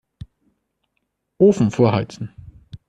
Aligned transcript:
Ofen 1.37 1.69
vorheizen. 1.71 2.33